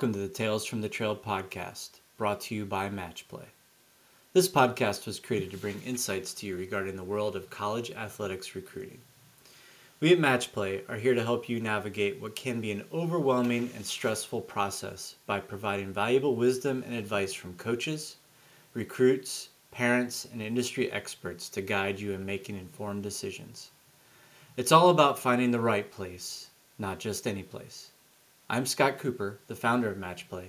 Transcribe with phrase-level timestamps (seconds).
[0.00, 3.44] Welcome to the Tales from the Trail podcast, brought to you by Matchplay.
[4.32, 8.54] This podcast was created to bring insights to you regarding the world of college athletics
[8.54, 9.02] recruiting.
[10.00, 13.84] We at Matchplay are here to help you navigate what can be an overwhelming and
[13.84, 18.16] stressful process by providing valuable wisdom and advice from coaches,
[18.72, 23.70] recruits, parents, and industry experts to guide you in making informed decisions.
[24.56, 26.48] It's all about finding the right place,
[26.78, 27.90] not just any place.
[28.52, 30.46] I'm Scott Cooper, the founder of Matchplay,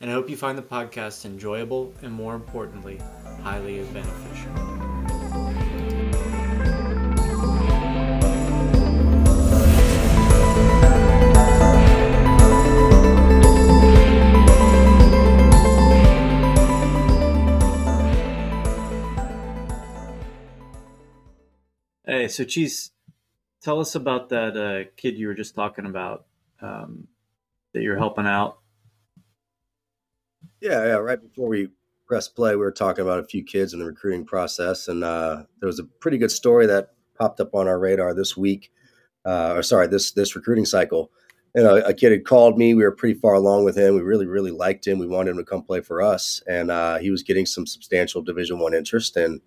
[0.00, 3.00] and I hope you find the podcast enjoyable and, more importantly,
[3.44, 4.50] highly beneficial.
[22.04, 22.90] Hey, so Cheese,
[23.62, 26.26] tell us about that uh, kid you were just talking about
[26.60, 27.06] um,
[27.74, 28.58] that you're helping out.
[30.60, 30.94] Yeah, yeah.
[30.94, 31.68] Right before we
[32.06, 35.42] press play, we were talking about a few kids in the recruiting process, and uh,
[35.60, 38.72] there was a pretty good story that popped up on our radar this week,
[39.26, 41.10] uh, or sorry, this this recruiting cycle.
[41.54, 42.74] You know, a kid had called me.
[42.74, 43.94] We were pretty far along with him.
[43.94, 44.98] We really, really liked him.
[44.98, 48.22] We wanted him to come play for us, and uh, he was getting some substantial
[48.22, 49.16] Division One interest.
[49.16, 49.40] And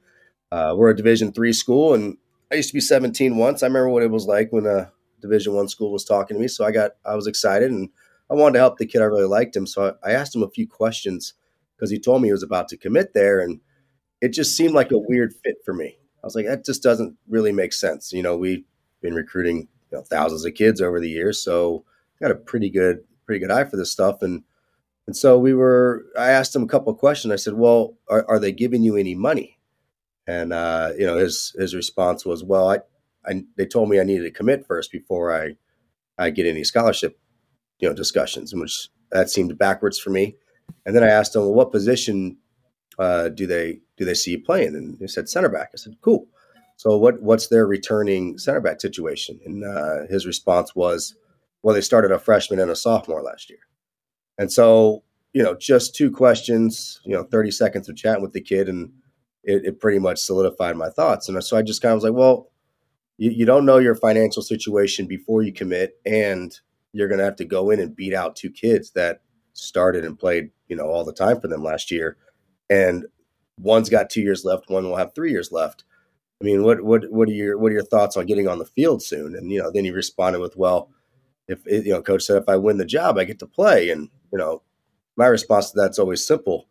[0.52, 2.17] uh, we're a Division Three school, and
[2.52, 3.62] I used to be 17 once.
[3.62, 6.47] I remember what it was like when a Division One school was talking to me.
[6.47, 7.89] So I got, I was excited, and
[8.30, 9.02] I wanted to help the kid.
[9.02, 11.33] I really liked him, so I asked him a few questions
[11.75, 13.59] because he told me he was about to commit there, and
[14.22, 15.97] it just seemed like a weird fit for me.
[16.23, 18.11] I was like, that just doesn't really make sense.
[18.11, 18.66] You know, we've
[19.02, 21.86] been recruiting you know, thousands of kids over the years, so
[22.19, 24.44] got a pretty good pretty good eye for this stuff and
[25.06, 28.25] and so we were i asked him a couple of questions i said well are,
[28.30, 29.59] are they giving you any money
[30.25, 32.80] and uh, you know his his response was well I,
[33.25, 35.56] I they told me i needed to commit first before i
[36.18, 37.19] i get any scholarship
[37.79, 40.35] you know discussions in which that seemed backwards for me.
[40.85, 42.38] And then i asked him well what position
[42.99, 44.75] uh, do they do they see you playing?
[44.75, 45.69] And he said center back.
[45.73, 46.27] I said cool.
[46.77, 49.39] So what what's their returning center back situation?
[49.45, 51.15] And uh, his response was
[51.63, 53.59] well, they started a freshman and a sophomore last year.
[54.38, 58.41] And so, you know, just two questions, you know, 30 seconds of chatting with the
[58.41, 58.91] kid, and
[59.44, 61.27] it, it pretty much solidified my thoughts.
[61.27, 62.51] And so I just kind of was like, well,
[63.17, 66.57] you, you don't know your financial situation before you commit, and
[66.94, 69.22] you're going to have to go in and beat out two kids that
[69.53, 72.18] started and played, you know, all the time for them last year.
[72.70, 73.06] And
[73.59, 75.84] one's got two years left, one will have three years left.
[76.42, 78.66] I mean, what what what are your what are your thoughts on getting on the
[78.66, 79.36] field soon?
[79.36, 80.92] And you know, then he responded with, "Well,
[81.48, 83.90] if you know, coach said if I win the job, I get to play.
[83.90, 84.62] And you know,
[85.16, 86.68] my response to that's always simple.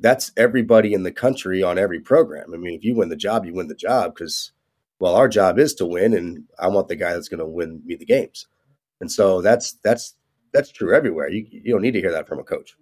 [0.00, 2.52] That's everybody in the country on every program.
[2.52, 4.52] I mean, if you win the job, you win the job because,
[4.98, 7.82] well, our job is to win, and I want the guy that's going to win
[7.84, 8.46] me the games.
[9.02, 10.14] And so that's that's
[10.52, 11.28] that's true everywhere.
[11.28, 12.76] You you don't need to hear that from a coach.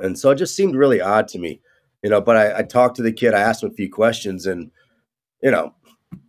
[0.00, 1.60] And so it just seemed really odd to me,
[2.02, 2.20] you know.
[2.20, 3.34] But I, I talked to the kid.
[3.34, 4.72] I asked him a few questions, and
[5.40, 5.74] you know,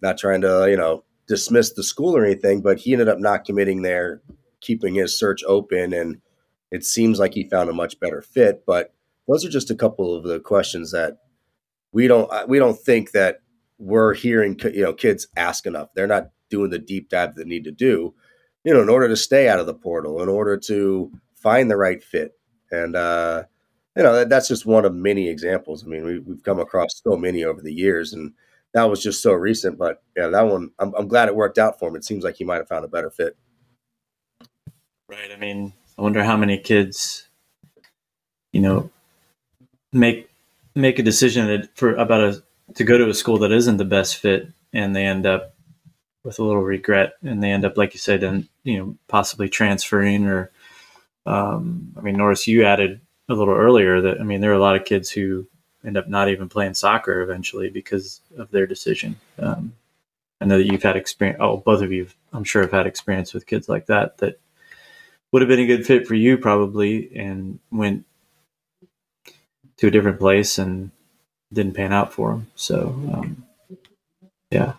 [0.04, 3.46] not trying to you know dismiss the school or anything, but he ended up not
[3.46, 4.22] committing there,
[4.62, 6.22] keeping his search open, and
[6.72, 8.64] it seems like he found a much better fit.
[8.68, 8.94] But
[9.28, 11.18] those are just a couple of the questions that
[11.92, 13.40] we don't uh, we don't think that
[13.80, 15.90] we're hearing you know kids ask enough.
[15.96, 18.14] They're not doing the deep dive they need to do,
[18.70, 21.76] you know, in order to stay out of the portal, in order to find the
[21.76, 22.34] right fit,
[22.70, 23.42] and uh,
[23.98, 25.84] you know that, that's just one of many examples.
[25.84, 28.32] I mean, we, we've come across so many over the years, and
[28.76, 29.80] that was just so recent.
[29.80, 31.96] But yeah, that one, I'm, I'm glad it worked out for him.
[31.96, 33.36] It seems like he might have found a better fit.
[35.08, 35.32] Right.
[35.36, 37.28] I mean, I wonder how many kids,
[38.54, 38.92] you know,
[39.92, 40.30] make
[40.76, 42.44] make a decision that for about a
[42.76, 45.56] to go to a school that isn't the best fit, and they end up
[46.24, 49.50] with a little regret, and they end up, like you said, and you know, possibly
[49.50, 50.52] transferring or.
[51.26, 54.60] Um, I mean, Norris, you added a little earlier that I mean, there are a
[54.60, 55.48] lot of kids who
[55.86, 59.16] end up not even playing soccer eventually because of their decision.
[59.38, 59.74] Um,
[60.42, 61.40] I know that you've had experience.
[61.42, 64.40] Oh, both of you, I'm sure, have had experience with kids like that that
[65.32, 68.06] would have been a good fit for you probably, and went
[69.78, 70.92] to a different place and
[71.54, 72.48] didn't pan out for them.
[72.56, 73.46] So, um,
[74.52, 74.74] yeah,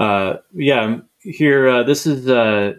[0.00, 0.98] uh, yeah.
[1.18, 2.72] Here, uh, this is uh,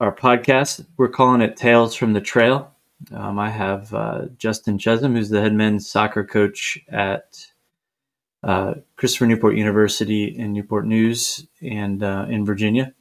[0.00, 0.86] our podcast.
[0.96, 2.74] We're calling it Tales from the Trail.
[3.12, 7.46] Um, I have uh, Justin Chezem, who's the head men's soccer coach at
[8.42, 12.94] uh, Christopher Newport University in Newport News and uh, in Virginia.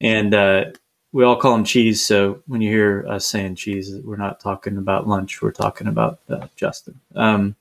[0.00, 0.64] And uh,
[1.12, 2.02] we all call him Cheese.
[2.04, 5.42] So when you hear us saying cheese, we're not talking about lunch.
[5.42, 6.98] We're talking about uh, Justin.
[7.14, 7.56] Um,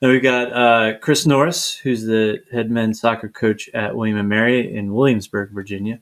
[0.00, 4.28] then we've got uh, Chris Norris, who's the head men's soccer coach at William and
[4.28, 6.00] Mary in Williamsburg, Virginia.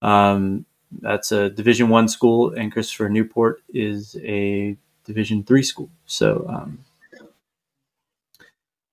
[0.00, 0.66] Um,
[1.00, 5.88] that's a Division One school, and Christopher Newport is a Division Three school.
[6.06, 6.84] So, um,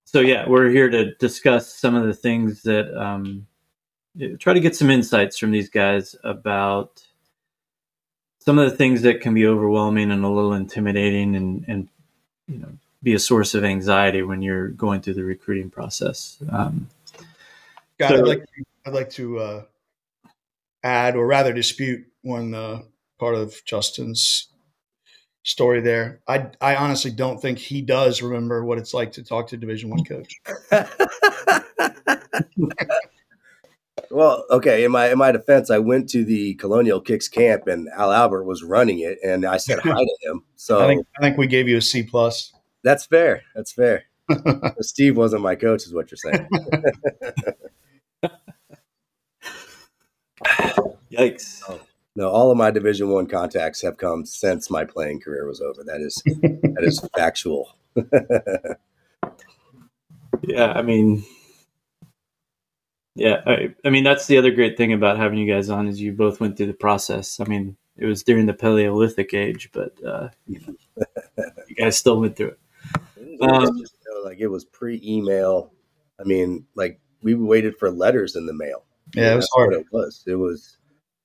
[0.06, 3.48] so yeah, we're here to discuss some of the things that um,
[4.40, 7.04] try to get some insights from these guys about
[8.40, 11.88] some of the things that can be overwhelming and a little intimidating, and and
[12.48, 16.38] you know be a source of anxiety when you're going through the recruiting process.
[16.52, 16.90] Um,
[17.98, 19.64] God, so, I'd like to, I'd like to uh,
[20.84, 22.82] add, or rather dispute, one uh,
[23.18, 24.50] part of Justin's
[25.44, 26.22] story there.
[26.28, 29.90] I I honestly don't think he does remember what it's like to talk to Division
[29.90, 30.36] One coach.
[34.12, 34.84] well, okay.
[34.84, 38.44] In my in my defense, I went to the Colonial Kicks camp, and Al Albert
[38.44, 40.44] was running it, and I said hi to him.
[40.56, 42.54] So I think I think we gave you a C plus.
[42.84, 43.44] That's fair.
[43.56, 44.06] That's fair.
[44.82, 46.48] Steve wasn't my coach, is what you're saying.
[51.12, 51.62] Yikes!
[51.68, 51.80] Oh,
[52.16, 55.84] no, all of my Division One contacts have come since my playing career was over.
[55.84, 57.76] That is that is factual.
[60.44, 61.24] yeah, I mean,
[63.16, 66.02] yeah, I, I mean that's the other great thing about having you guys on is
[66.02, 67.40] you both went through the process.
[67.40, 70.76] I mean, it was during the Paleolithic age, but uh, you, know,
[71.68, 72.60] you guys still went through it.
[73.42, 75.74] Um, you know, like it was pre-email.
[76.20, 78.86] I mean, like we waited for letters in the mail.
[79.16, 79.74] Yeah, it was hard.
[79.74, 80.24] It was.
[80.28, 80.78] It was.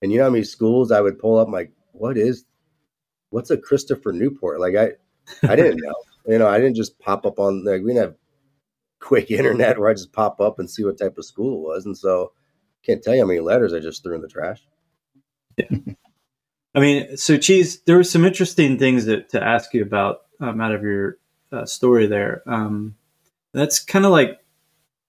[0.02, 1.48] And you know how many schools I would pull up?
[1.48, 2.44] like, what is?
[3.30, 4.60] What's a Christopher Newport?
[4.60, 4.92] Like I,
[5.46, 5.94] I didn't know.
[6.26, 8.14] you know, I didn't just pop up on like we didn't have
[9.00, 11.86] quick internet where I just pop up and see what type of school it was,
[11.86, 12.32] and so
[12.84, 14.62] can't tell you how many letters I just threw in the trash.
[15.56, 15.66] Yeah.
[16.74, 17.82] I mean, so cheese.
[17.82, 21.18] There were some interesting things that, to ask you about um, out of your
[21.52, 22.42] uh, story there.
[22.46, 22.96] Um,
[23.52, 24.40] that's kind of like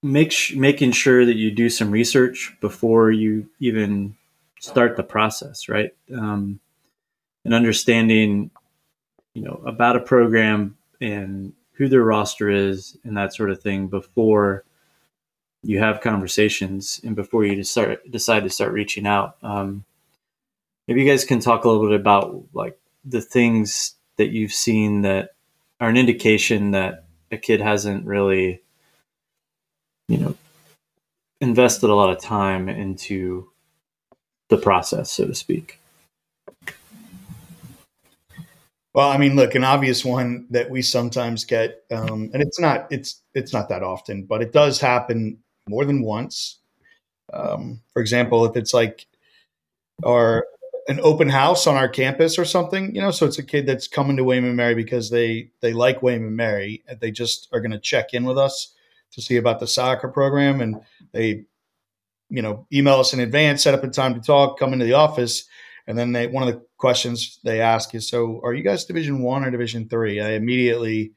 [0.03, 4.15] make sh- making sure that you do some research before you even
[4.59, 5.91] start the process, right?
[6.13, 6.59] Um,
[7.43, 8.51] and understanding,
[9.33, 13.87] you know, about a program and who their roster is and that sort of thing
[13.87, 14.63] before
[15.61, 19.37] you have conversations and before you start decide to start reaching out.
[19.41, 19.83] Um,
[20.87, 25.01] maybe you guys can talk a little bit about like the things that you've seen
[25.01, 25.34] that
[25.79, 28.61] are an indication that a kid hasn't really,
[30.07, 30.35] you know,
[31.41, 33.49] invested a lot of time into
[34.49, 35.79] the process, so to speak.
[38.93, 42.87] Well, I mean, look, an obvious one that we sometimes get, um, and it's not
[42.89, 45.37] it's it's not that often, but it does happen
[45.67, 46.59] more than once.
[47.33, 49.05] Um, for example, if it's like
[50.05, 50.45] our
[50.87, 53.87] an open house on our campus or something, you know, so it's a kid that's
[53.87, 57.79] coming to and Mary because they they like and Mary, they just are going to
[57.79, 58.73] check in with us
[59.11, 60.79] to see about the soccer program, and
[61.11, 61.45] they,
[62.29, 64.93] you know, email us in advance, set up a time to talk, come into the
[64.93, 65.45] office,
[65.87, 69.21] and then they one of the questions they ask is, "So, are you guys Division
[69.21, 70.21] One or Division Three?
[70.21, 71.13] I immediately,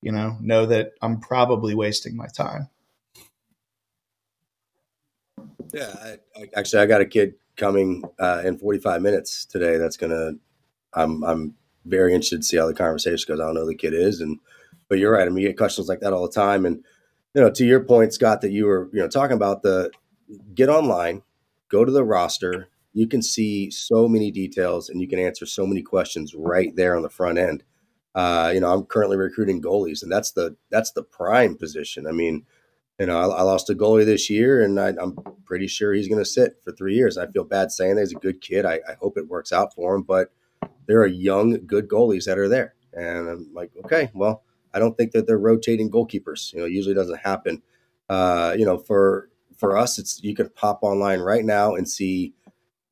[0.00, 2.68] you know, know that I'm probably wasting my time.
[5.72, 9.76] Yeah, I, I, actually, I got a kid coming uh, in 45 minutes today.
[9.76, 10.32] That's gonna.
[10.94, 13.40] I'm I'm very interested to see how the conversation goes.
[13.40, 14.40] I don't know who the kid is, and
[14.88, 15.26] but you're right.
[15.26, 16.82] I mean, you get questions like that all the time, and
[17.34, 19.90] you know, to your point, Scott, that you were you know talking about the
[20.54, 21.22] get online,
[21.68, 22.68] go to the roster.
[22.92, 26.96] You can see so many details, and you can answer so many questions right there
[26.96, 27.62] on the front end.
[28.16, 32.06] Uh, you know, I'm currently recruiting goalies, and that's the that's the prime position.
[32.06, 32.44] I mean,
[33.00, 35.16] you know, I, I lost a goalie this year, and I, am
[35.46, 37.16] pretty sure he's going to sit for three years.
[37.16, 38.66] I feel bad saying that he's a good kid.
[38.66, 40.30] I, I, hope it works out for him, but
[40.86, 44.98] there are young, good goalies that are there, and I'm like, okay, well, I don't
[44.98, 46.52] think that they're rotating goalkeepers.
[46.52, 47.62] You know, usually doesn't happen.
[48.10, 52.34] Uh, you know, for for us, it's you can pop online right now and see,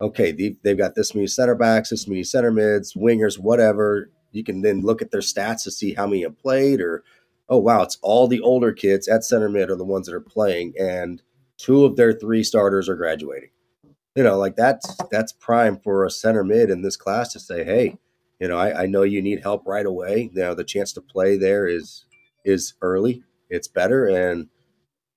[0.00, 4.10] okay, they've, they've got this many center backs, this many center mids, wingers, whatever.
[4.32, 7.04] You can then look at their stats to see how many have played or
[7.48, 10.20] oh wow, it's all the older kids at center mid are the ones that are
[10.20, 11.22] playing, and
[11.56, 13.50] two of their three starters are graduating.
[14.14, 17.64] You know, like that's that's prime for a center mid in this class to say,
[17.64, 17.98] hey,
[18.40, 20.30] you know, I, I know you need help right away.
[20.32, 22.04] Know, the chance to play there is
[22.44, 23.22] is early.
[23.50, 24.48] It's better, and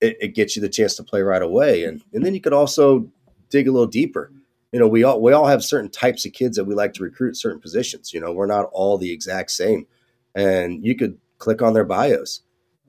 [0.00, 1.84] it, it gets you the chance to play right away.
[1.84, 3.08] And and then you could also
[3.50, 4.32] dig a little deeper.
[4.72, 7.02] You know, we all we all have certain types of kids that we like to
[7.02, 8.12] recruit certain positions.
[8.12, 9.86] You know, we're not all the exact same,
[10.34, 12.42] and you could click on their bios.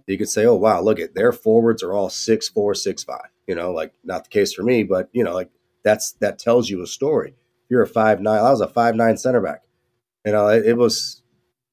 [0.05, 3.29] You could say, oh, wow, look at their forwards are all six, four, six, five.
[3.48, 5.50] You know, like not the case for me, but you know, like
[5.83, 7.29] that's that tells you a story.
[7.29, 9.63] If you're a five nine, I was a five nine center back.
[10.25, 11.22] You know, it, it was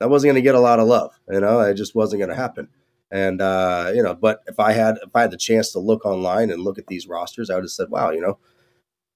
[0.00, 1.12] I wasn't going to get a lot of love.
[1.28, 2.68] You know, it just wasn't going to happen.
[3.10, 6.06] And uh, you know, but if I had if I had the chance to look
[6.06, 8.38] online and look at these rosters, I would have said, wow, you know,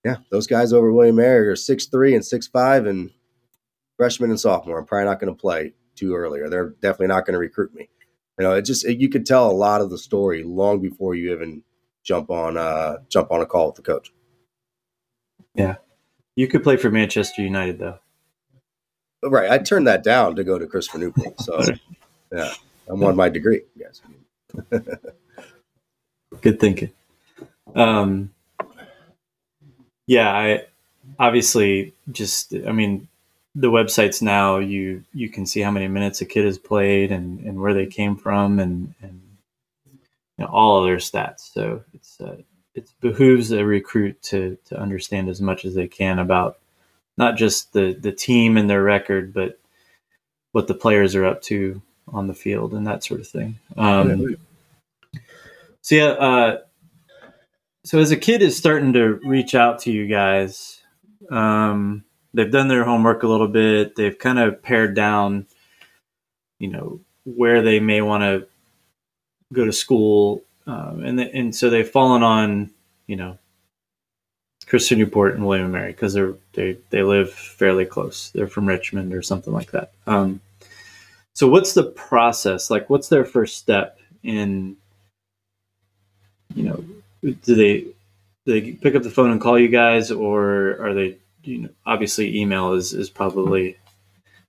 [0.05, 3.11] yeah, those guys over William Mary are six three and six five and
[3.97, 4.79] freshman and sophomore.
[4.79, 7.75] I'm probably not going to play too early, or they're definitely not going to recruit
[7.75, 7.89] me.
[8.39, 11.15] You know, it just it, you could tell a lot of the story long before
[11.15, 11.63] you even
[12.03, 14.13] jump on uh jump on a call with the coach.
[15.55, 15.77] Yeah,
[16.37, 17.99] you could play for Manchester United though.
[19.23, 21.41] Right, I turned that down to go to Christopher Newport.
[21.41, 21.61] So
[22.33, 22.53] yeah,
[22.89, 23.63] I'm on my degree.
[23.77, 24.03] Yes.
[26.41, 26.91] Good thinking.
[27.75, 28.35] Um,
[30.07, 30.65] yeah, I
[31.19, 33.09] obviously just I mean
[33.55, 37.41] the websites now you you can see how many minutes a kid has played and,
[37.41, 39.21] and where they came from and, and
[39.87, 41.53] you know, all of their stats.
[41.53, 42.37] So it's uh,
[42.75, 46.59] it behooves a recruit to to understand as much as they can about
[47.17, 49.59] not just the the team and their record, but
[50.53, 53.59] what the players are up to on the field and that sort of thing.
[53.77, 54.37] Um,
[55.81, 56.59] so yeah, uh,
[57.85, 60.81] so as a kid is starting to reach out to you guys,
[61.31, 62.05] um,
[62.35, 63.97] they've done their homework a little bit.
[63.97, 65.47] They've kind of pared down,
[66.59, 68.47] you know, where they may want to
[69.53, 72.71] go to school, um, and the, and so they've fallen on,
[73.07, 73.39] you know,
[74.67, 78.31] Christopher Newport and William and Mary because they're they they live fairly close.
[78.31, 79.93] They're from Richmond or something like that.
[80.07, 80.41] Um,
[81.35, 82.71] so what's the process?
[82.71, 84.77] Like, what's their first step in?
[86.55, 86.85] You know,
[87.23, 87.95] do they do
[88.47, 91.17] they pick up the phone and call you guys, or are they?
[91.45, 93.77] You know, obviously, email is is probably.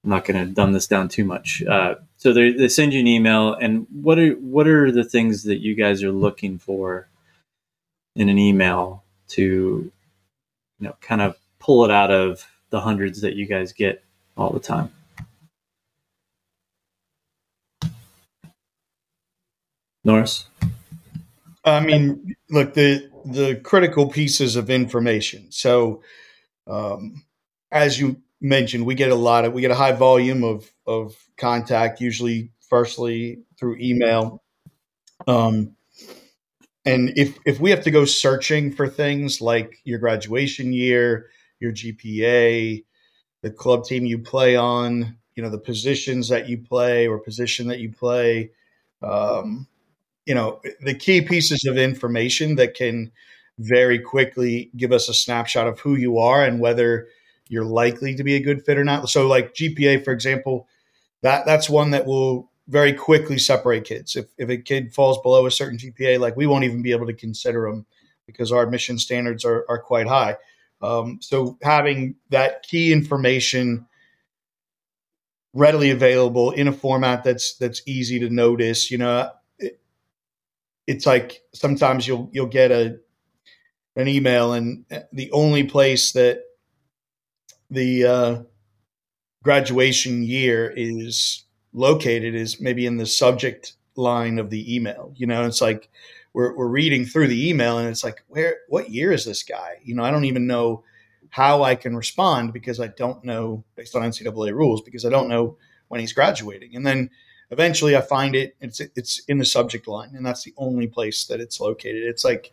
[0.03, 1.63] I'm not going to dumb this down too much.
[1.63, 5.43] Uh, so they they send you an email, and what are what are the things
[5.43, 7.07] that you guys are looking for
[8.15, 9.91] in an email to, you
[10.87, 14.03] know, kind of pull it out of the hundreds that you guys get
[14.37, 14.91] all the time?
[20.03, 20.45] Norris.
[21.65, 25.47] I mean, look the the critical pieces of information.
[25.51, 26.03] So,
[26.67, 27.23] um,
[27.71, 31.15] as you mentioned, we get a lot of we get a high volume of of
[31.37, 34.43] contact, usually firstly through email.
[35.27, 35.75] Um,
[36.85, 41.29] and if if we have to go searching for things like your graduation year,
[41.59, 42.83] your GPA,
[43.41, 47.67] the club team you play on, you know, the positions that you play or position
[47.67, 48.51] that you play,
[49.01, 49.67] um,
[50.25, 53.11] you know the key pieces of information that can
[53.59, 57.07] very quickly give us a snapshot of who you are and whether
[57.47, 59.09] you're likely to be a good fit or not.
[59.09, 60.67] So, like GPA, for example,
[61.21, 64.15] that that's one that will very quickly separate kids.
[64.15, 67.07] If if a kid falls below a certain GPA, like we won't even be able
[67.07, 67.85] to consider them
[68.25, 70.37] because our admission standards are are quite high.
[70.81, 73.85] Um, so, having that key information
[75.53, 79.31] readily available in a format that's that's easy to notice, you know,
[80.87, 82.99] it's like sometimes you'll you'll get a
[83.95, 86.43] an email and the only place that
[87.69, 88.41] the uh,
[89.43, 95.13] graduation year is located is maybe in the subject line of the email.
[95.15, 95.89] You know, it's like
[96.33, 99.77] we're we're reading through the email and it's like where what year is this guy?
[99.83, 100.83] You know, I don't even know
[101.29, 105.29] how I can respond because I don't know based on NCAA rules because I don't
[105.29, 106.75] know when he's graduating.
[106.75, 107.09] And then
[107.51, 108.55] eventually I find it.
[108.61, 112.03] It's it's in the subject line, and that's the only place that it's located.
[112.03, 112.51] It's like,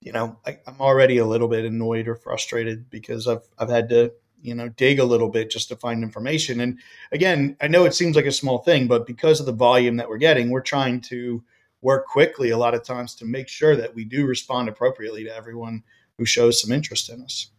[0.00, 3.88] you know, I, I'm already a little bit annoyed or frustrated because I've I've had
[3.90, 4.12] to
[4.42, 6.60] you know dig a little bit just to find information.
[6.60, 6.78] And
[7.12, 10.08] again, I know it seems like a small thing, but because of the volume that
[10.08, 11.42] we're getting, we're trying to
[11.82, 15.34] work quickly a lot of times to make sure that we do respond appropriately to
[15.34, 15.82] everyone
[16.18, 17.50] who shows some interest in us.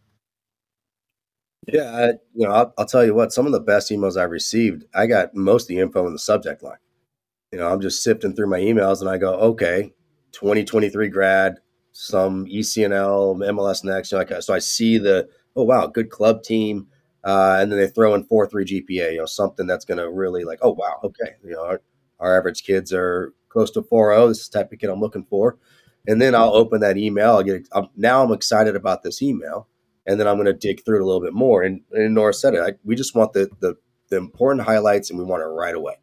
[1.66, 3.32] Yeah, I, you know, I'll, I'll, tell you what.
[3.32, 6.18] Some of the best emails I've received, I got most of the info in the
[6.18, 6.78] subject line.
[7.52, 9.92] You know, I'm just sifting through my emails, and I go, okay,
[10.32, 11.56] 2023 grad,
[12.00, 14.12] some ECNL, MLS next.
[14.12, 16.86] You know, like, so I see the, oh wow, good club team,
[17.24, 19.12] uh, and then they throw in four three GPA.
[19.12, 21.34] You know, something that's going to really like, oh wow, okay.
[21.44, 21.82] You know, our,
[22.20, 24.28] our average kids are close to 4.0.
[24.28, 25.56] This is the type of kid I'm looking for.
[26.06, 27.30] And then I'll open that email.
[27.30, 27.68] I'll get.
[27.72, 29.68] I'm, now I'm excited about this email
[30.08, 31.62] and then I'm going to dig through it a little bit more.
[31.62, 32.60] And, and Norris said it.
[32.60, 33.76] I, we just want the, the
[34.08, 35.94] the important highlights, and we want it right away.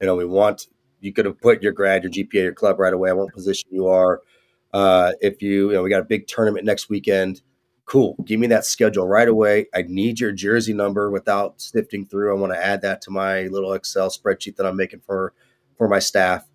[0.00, 0.68] You know, we want
[1.00, 3.10] you could have put your grad, your GPA, your club right away.
[3.10, 4.22] I want position you are.
[4.72, 7.42] Uh, if you, you know, we got a big tournament next weekend.
[7.86, 8.16] Cool.
[8.24, 9.66] Give me that schedule right away.
[9.74, 12.36] I need your jersey number without sifting through.
[12.36, 15.32] I want to add that to my little Excel spreadsheet that I'm making for
[15.76, 16.46] for my staff.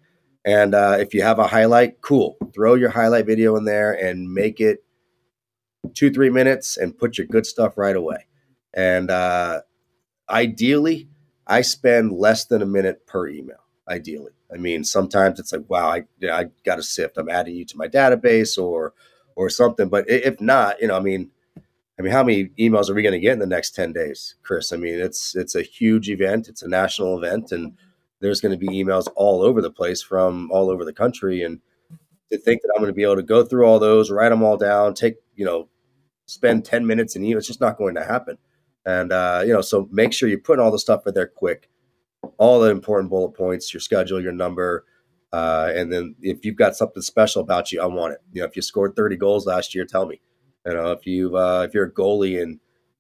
[0.46, 2.38] And uh, if you have a highlight, cool.
[2.54, 4.84] Throw your highlight video in there and make it
[5.94, 8.28] two, three minutes and put your good stuff right away.
[8.74, 9.62] And uh,
[10.30, 11.10] ideally,
[11.48, 13.58] I spend less than a minute per email.
[13.88, 17.18] Ideally, I mean, sometimes it's like, wow, I, I got to sift.
[17.18, 18.94] I'm adding you to my database or
[19.36, 19.90] or something.
[19.90, 21.32] But if not, you know, I mean,
[22.00, 24.36] I mean, how many emails are we going to get in the next 10 days,
[24.44, 24.72] Chris?
[24.72, 26.48] I mean, it's it's a huge event.
[26.48, 27.78] It's a national event and
[28.20, 31.60] there's going to be emails all over the place from all over the country and
[32.32, 34.42] to think that I'm going to be able to go through all those, write them
[34.42, 35.68] all down, take, you know,
[36.26, 38.38] spend 10 minutes in email, it's just not going to happen.
[38.86, 41.70] And uh, you know, so make sure you put all the stuff in there quick.
[42.38, 44.86] All the important bullet points, your schedule, your number,
[45.34, 48.20] uh, and then if you've got something special about you, I want it.
[48.32, 50.22] You know, if you scored 30 goals last year, tell me.
[50.64, 52.60] You know, if you uh, if you're a goalie and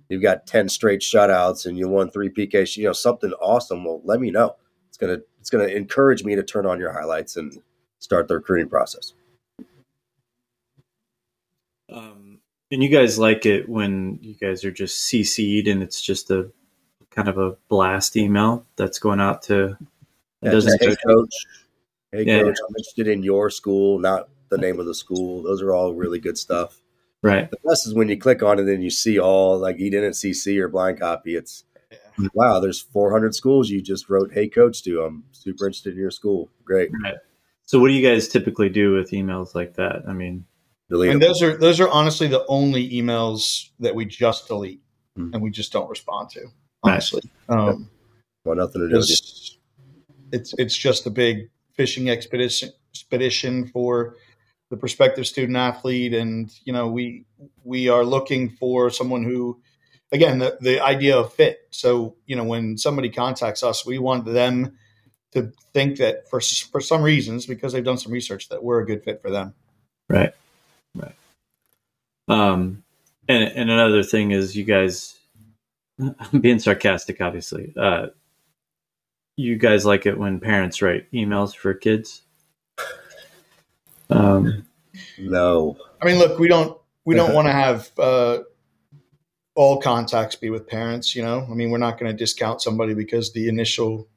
[0.09, 4.01] you've got 10 straight shutouts and you won three PKs, you know, something awesome, well,
[4.03, 4.55] let me know.
[4.89, 7.53] It's gonna it's gonna encourage me to turn on your highlights and
[7.99, 9.13] start the recruiting process.
[11.91, 12.39] Um,
[12.71, 16.51] and you guys like it when you guys are just CC'd and it's just a
[17.13, 19.77] kind of a blast email that's going out to.
[20.41, 21.33] Yeah, doesn't hey coach,
[22.11, 22.41] hey Yeah.
[22.41, 25.41] coach, I'm interested in your school, not the name of the school.
[25.43, 26.79] Those are all really good stuff.
[27.21, 27.49] right.
[27.49, 30.11] The best is when you click on it and you see all like he didn't
[30.13, 31.35] CC or blind copy.
[31.35, 31.63] It's
[32.33, 35.01] wow, there's 400 schools you just wrote hey coach to.
[35.03, 36.49] I'm super interested in your school.
[36.65, 36.89] Great.
[37.03, 37.15] Right.
[37.65, 40.03] So, what do you guys typically do with emails like that?
[40.07, 40.45] I mean,
[40.89, 41.29] Delete and them.
[41.29, 44.81] those are those are honestly the only emails that we just delete
[45.15, 45.29] Hmm.
[45.33, 46.47] and we just don't respond to.
[46.83, 46.93] Right.
[46.93, 47.89] Honestly, um,
[48.45, 49.13] Well, nothing to do with you.
[49.13, 49.57] it's
[50.31, 54.15] it's it's just a big fishing expedition expedition for
[54.69, 57.25] the prospective student athlete, and you know we
[57.63, 59.61] we are looking for someone who,
[60.11, 61.67] again, the the idea of fit.
[61.69, 64.77] So you know when somebody contacts us, we want them
[65.33, 68.85] to think that for for some reasons because they've done some research that we're a
[68.85, 69.53] good fit for them.
[70.09, 70.33] right,
[70.95, 71.15] right.
[72.27, 72.83] Um,
[73.27, 75.15] and and another thing is, you guys,
[75.99, 77.73] I'm being sarcastic, obviously.
[77.77, 78.07] Uh,
[79.35, 82.21] you guys like it when parents write emails for kids.
[84.09, 84.65] Um,
[85.17, 85.77] No.
[86.01, 88.39] I mean, look, we don't we don't want to have uh,
[89.55, 91.15] all contacts be with parents.
[91.15, 94.07] You know, I mean, we're not going to discount somebody because the initial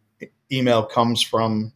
[0.53, 1.73] email comes from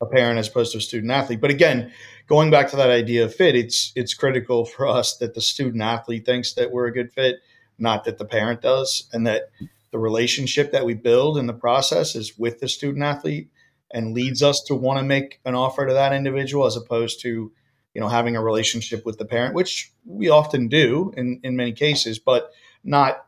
[0.00, 1.40] a parent as opposed to a student athlete.
[1.40, 1.92] But again,
[2.26, 5.82] going back to that idea of fit, it's it's critical for us that the student
[5.82, 7.36] athlete thinks that we're a good fit,
[7.78, 9.50] not that the parent does, and that
[9.90, 13.50] the relationship that we build in the process is with the student athlete
[13.92, 17.52] and leads us to want to make an offer to that individual as opposed to
[17.94, 21.70] you know having a relationship with the parent which we often do in, in many
[21.70, 22.50] cases but
[22.82, 23.24] not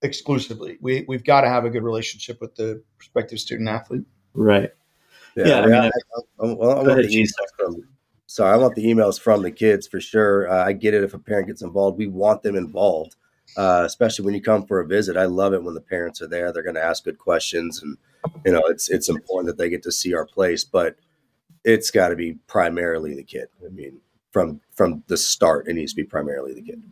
[0.00, 4.70] exclusively we, we've got to have a good relationship with the prospective student athlete right.
[5.36, 7.88] Yeah, Yeah, I I, mean, I, I, I, I want ahead, the emails from.
[8.26, 10.50] Sorry, I want the emails from the kids for sure.
[10.50, 11.98] Uh, I get it if a parent gets involved.
[11.98, 13.16] We want them involved,
[13.56, 15.16] uh, especially when you come for a visit.
[15.16, 16.52] I love it when the parents are there.
[16.52, 17.96] They're going to ask good questions, and
[18.44, 20.64] you know it's it's important that they get to see our place.
[20.64, 20.96] But
[21.64, 23.48] it's got to be primarily the kid.
[23.64, 24.00] I mean,
[24.32, 26.82] from from the start, it needs to be primarily the kid.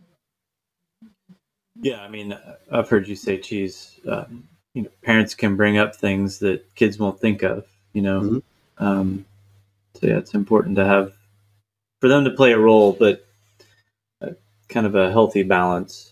[1.81, 2.37] Yeah, I mean,
[2.71, 6.97] I've heard you say, "Cheese, um, you know, parents can bring up things that kids
[6.97, 8.43] won't think of." You know, Mhm.
[8.77, 9.25] um,
[9.95, 11.13] so yeah, it's important to have
[12.01, 13.25] for them to play a role, but
[14.21, 14.31] uh,
[14.69, 16.11] kind of a healthy balance.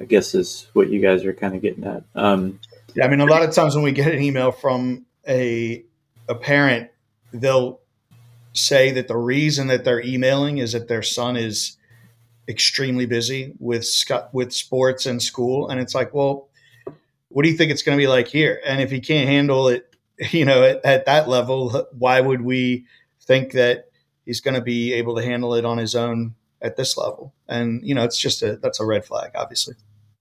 [0.00, 2.04] I guess is what you guys are kind of getting at.
[2.14, 2.60] Um,
[2.94, 5.84] yeah i mean a lot of times when we get an email from a
[6.28, 6.90] a parent
[7.32, 7.80] they'll
[8.52, 11.76] say that the reason that they're emailing is that their son is
[12.48, 13.86] extremely busy with
[14.32, 16.48] with sports and school and it's like well
[17.28, 19.68] what do you think it's going to be like here and if he can't handle
[19.68, 19.94] it
[20.30, 22.84] you know at, at that level why would we
[23.22, 23.88] think that
[24.26, 27.80] he's going to be able to handle it on his own at this level and
[27.84, 29.74] you know it's just a that's a red flag obviously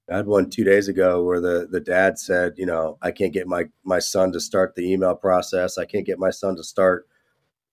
[0.09, 3.31] I had one two days ago where the the dad said, you know, I can't
[3.31, 5.77] get my my son to start the email process.
[5.77, 7.07] I can't get my son to start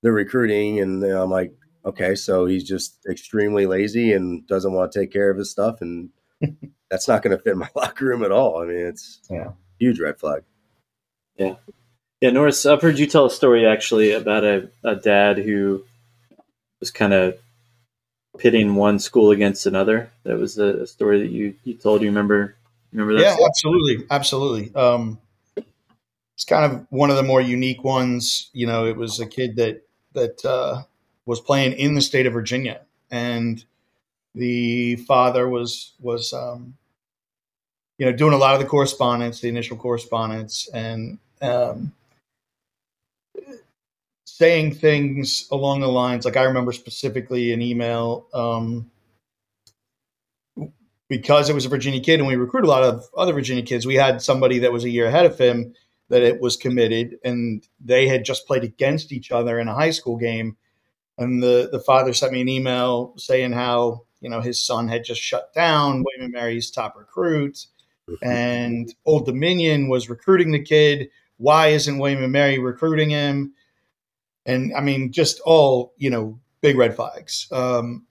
[0.02, 1.52] the recruiting, and you know, I'm like,
[1.84, 5.80] okay, so he's just extremely lazy and doesn't want to take care of his stuff,
[5.80, 6.10] and
[6.90, 8.62] that's not going to fit my locker room at all.
[8.62, 9.52] I mean, it's Yeah.
[9.80, 10.44] huge red flag.
[11.36, 11.56] Yeah,
[12.20, 15.82] yeah, Norris, I've heard you tell a story actually about a, a dad who
[16.78, 17.36] was kind of
[18.38, 20.10] pitting one school against another.
[20.24, 22.02] That was a, story that you, you told.
[22.02, 22.56] You remember?
[22.92, 23.20] Remember that?
[23.20, 23.46] yeah story?
[23.46, 25.18] absolutely absolutely um
[26.38, 29.56] it's kind of one of the more unique ones you know it was a kid
[29.56, 29.82] that
[30.14, 30.82] that uh
[31.26, 33.64] was playing in the state of virginia and
[34.34, 36.74] the father was was um
[37.98, 41.92] you know doing a lot of the correspondence the initial correspondence and um
[44.38, 48.90] saying things along the lines like i remember specifically an email um
[51.08, 53.86] because it was a Virginia kid and we recruit a lot of other Virginia kids,
[53.86, 55.74] we had somebody that was a year ahead of him
[56.10, 59.90] that it was committed and they had just played against each other in a high
[59.90, 60.56] school game.
[61.16, 65.04] And the, the father sent me an email saying how you know his son had
[65.04, 67.66] just shut down William and Mary's top recruit,
[68.22, 71.08] and Old Dominion was recruiting the kid.
[71.36, 73.52] Why isn't William and Mary recruiting him?
[74.48, 77.46] And I mean, just all you know, big red flags.
[77.52, 78.06] Um,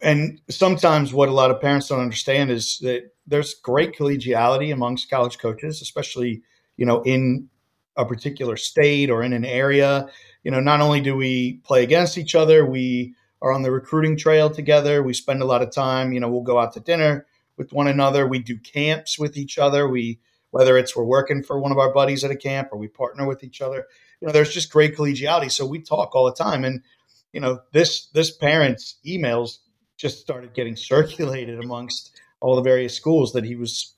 [0.00, 5.10] and sometimes what a lot of parents don't understand is that there's great collegiality amongst
[5.10, 6.42] college coaches, especially
[6.76, 7.48] you know in
[7.96, 10.08] a particular state or in an area.
[10.44, 14.16] You know, not only do we play against each other, we are on the recruiting
[14.16, 15.02] trail together.
[15.02, 16.12] We spend a lot of time.
[16.12, 18.26] You know, we'll go out to dinner with one another.
[18.28, 19.88] We do camps with each other.
[19.88, 20.20] We
[20.52, 23.26] whether it's we're working for one of our buddies at a camp or we partner
[23.26, 23.86] with each other.
[24.22, 25.50] You know, there's just great collegiality.
[25.50, 26.64] So we talk all the time.
[26.64, 26.80] And
[27.32, 29.58] you know, this this parent's emails
[29.96, 33.96] just started getting circulated amongst all the various schools that he was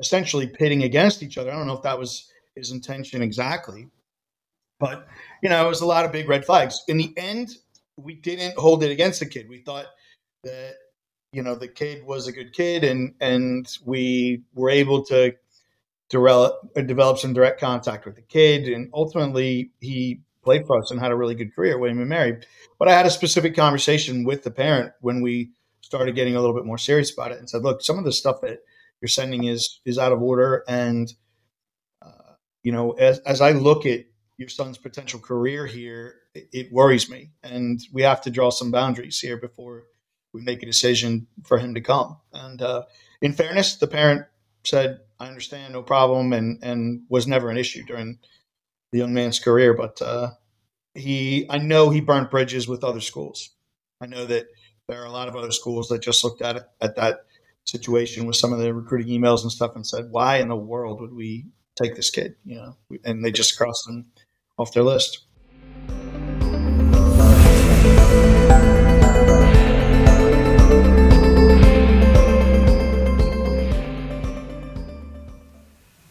[0.00, 1.52] essentially pitting against each other.
[1.52, 3.86] I don't know if that was his intention exactly,
[4.80, 5.06] but
[5.40, 6.82] you know, it was a lot of big red flags.
[6.88, 7.54] In the end,
[7.96, 9.48] we didn't hold it against the kid.
[9.48, 9.86] We thought
[10.42, 10.74] that
[11.32, 15.32] you know the kid was a good kid, and and we were able to
[16.10, 16.54] develop
[16.86, 21.12] develop some direct contact with the kid, and ultimately he played for us and had
[21.12, 22.40] a really good career, William and Mary.
[22.78, 26.54] But I had a specific conversation with the parent when we started getting a little
[26.54, 28.58] bit more serious about it and said, look, some of the stuff that
[29.00, 30.64] you're sending is is out of order.
[30.68, 31.12] And
[32.02, 34.04] uh, you know, as as I look at
[34.36, 38.70] your son's potential career here, it, it worries me, and we have to draw some
[38.70, 39.84] boundaries here before
[40.32, 42.16] we make a decision for him to come.
[42.32, 42.84] And uh,
[43.20, 44.26] in fairness, the parent
[44.64, 48.18] said, "I understand, no problem," and and was never an issue during
[48.92, 49.74] the young man's career.
[49.74, 50.30] But uh,
[50.94, 53.50] he, I know he burnt bridges with other schools.
[54.00, 54.46] I know that
[54.88, 57.26] there are a lot of other schools that just looked at it, at that
[57.64, 61.00] situation with some of the recruiting emails and stuff and said, "Why in the world
[61.00, 64.06] would we take this kid?" You know, and they just crossed him
[64.58, 65.26] off their list.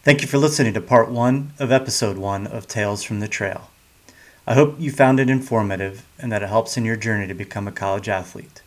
[0.02, 3.70] Thank you for listening to part one of episode one of Tales from the Trail.
[4.48, 7.68] I hope you found it informative and that it helps in your journey to become
[7.68, 8.62] a college athlete.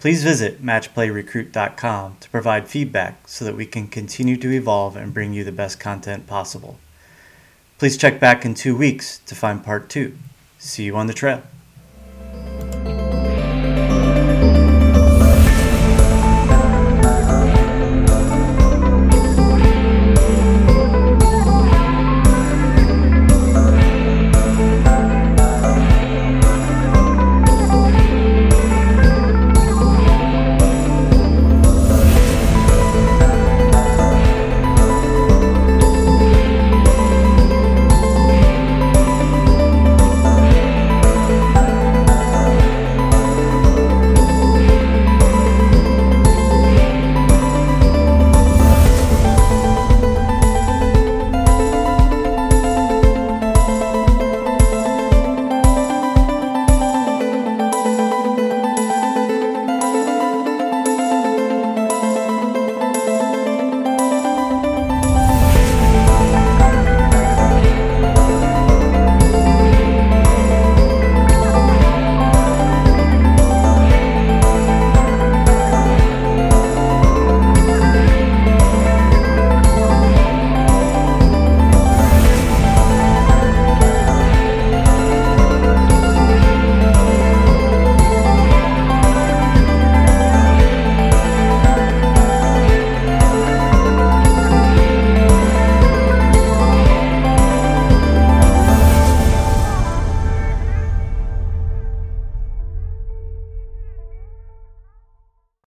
[0.00, 5.34] Please visit matchplayrecruit.com to provide feedback so that we can continue to evolve and bring
[5.34, 6.78] you the best content possible.
[7.76, 10.16] Please check back in two weeks to find part two.
[10.58, 11.42] See you on the trail.